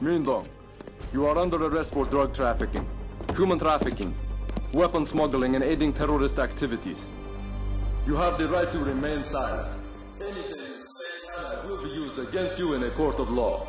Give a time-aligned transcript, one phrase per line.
[0.00, 0.46] Mindong,
[1.12, 2.88] you are under arrest for drug trafficking,
[3.36, 4.14] human trafficking,
[4.72, 6.96] weapon smuggling, and aiding terrorist activities.
[8.06, 9.68] You have the right to remain silent.
[10.18, 13.66] Anything you say uh, will be used against you in a court of law.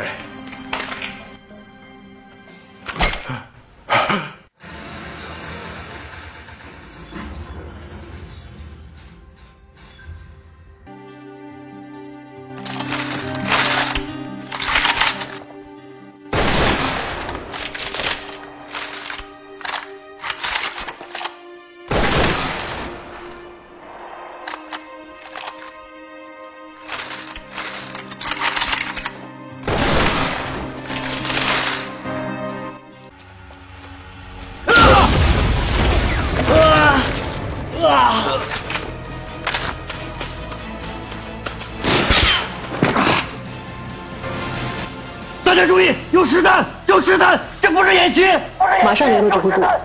[0.00, 0.29] Okay.
[37.90, 38.40] 啊
[45.42, 48.24] 大家注意，有实弹，有实弹，这不是演习。
[48.84, 49.62] 马上联络指挥部。
[49.62, 49.76] 啊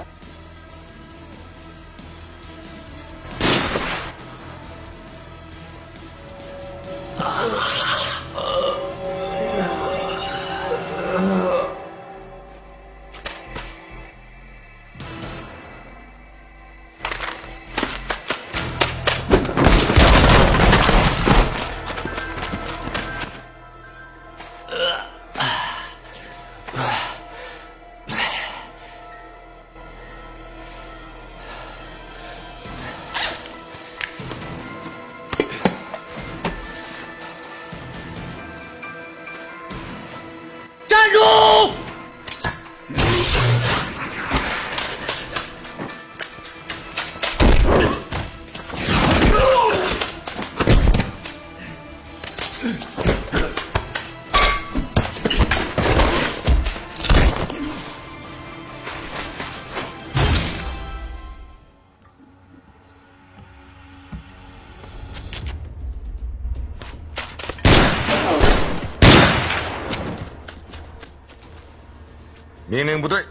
[72.67, 73.21] 命令部队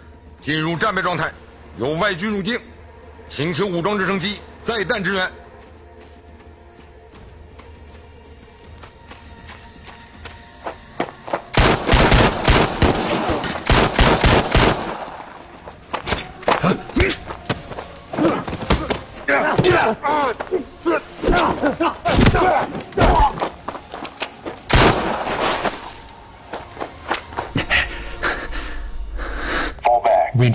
[0.41, 1.33] 进入战备状态，
[1.77, 2.59] 有外军入境，
[3.29, 5.31] 请求武装直升机载弹支援。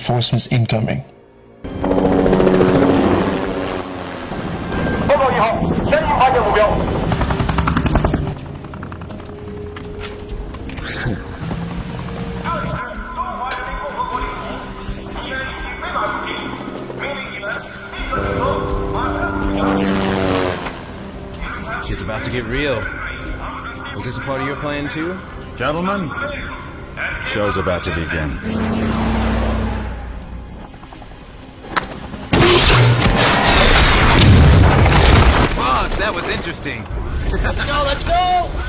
[0.09, 1.03] reinforcements incoming.
[21.91, 22.77] It's about to get real.
[23.95, 25.17] Was this a part of your plan too?
[25.55, 26.09] Gentlemen,
[27.27, 29.08] show's about to begin.
[36.39, 36.85] Interesting.
[37.43, 38.68] Let's go, let's go!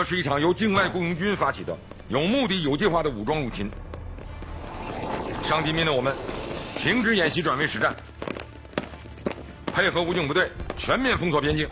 [0.00, 1.76] 这是一场由境外雇佣军发起的、
[2.08, 3.70] 有目的、有计划的武装入侵。
[5.42, 6.14] 上级命令我们
[6.74, 7.94] 停止演习，转为实战，
[9.66, 11.68] 配合武警部队全面封锁边境。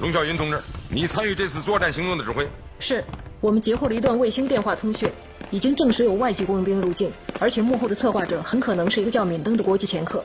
[0.00, 0.60] 龙小云同志，
[0.90, 2.44] 你参与这次作战行动的指挥。
[2.80, 3.04] 是
[3.40, 5.08] 我们截获了一段卫星电话通讯，
[5.52, 10.24] 已经证实有外籍雇佣兵入境，而且幕后的策划者很可能是一个叫敏登的国际掮客。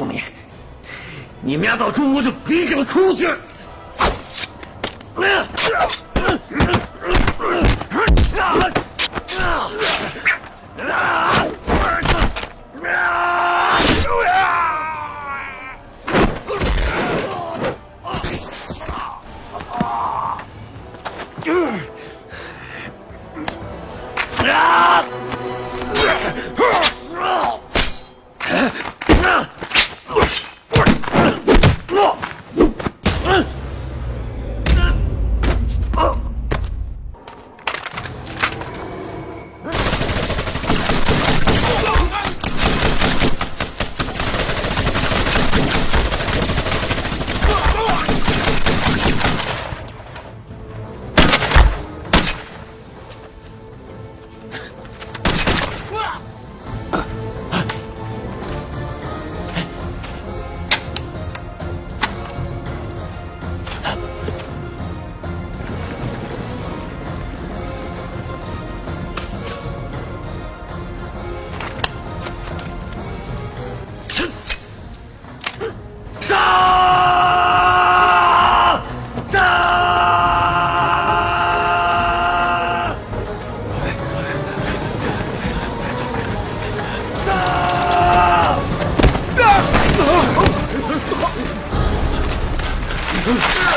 [0.00, 0.22] 告诉你，
[1.42, 3.28] 你们要到中国就别想出去！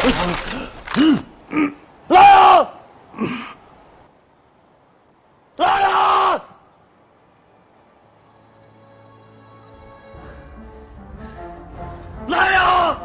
[0.06, 1.74] 嗯嗯，
[2.10, 2.70] 来呀，
[5.56, 6.42] 来呀，
[12.28, 13.00] 来呀，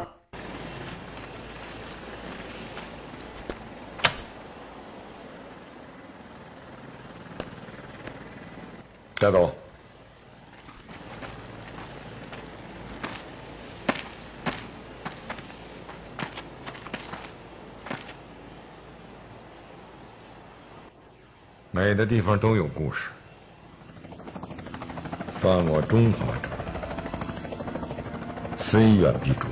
[9.15, 9.55] 带走。
[21.81, 23.07] 每的地方都有故事，
[25.39, 26.49] 犯我中华者，
[28.57, 29.47] 虽远必诛。